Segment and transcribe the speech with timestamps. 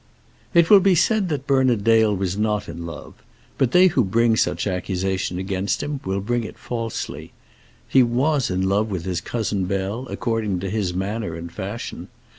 [0.55, 3.13] It will be said that Bernard Dale was not in love;
[3.59, 7.33] but they who bring such accusation against him, will bring it falsely.
[7.87, 12.07] He was in love with his cousin Bell according to his manner and fashion.